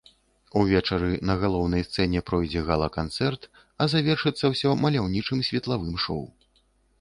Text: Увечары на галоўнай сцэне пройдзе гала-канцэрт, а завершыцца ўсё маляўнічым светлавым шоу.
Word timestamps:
Увечары 0.59 1.09
на 1.29 1.35
галоўнай 1.43 1.83
сцэне 1.87 2.23
пройдзе 2.29 2.63
гала-канцэрт, 2.69 3.45
а 3.85 3.87
завершыцца 3.93 4.45
ўсё 4.55 4.69
маляўнічым 4.87 5.45
светлавым 5.51 5.95
шоу. 6.07 6.25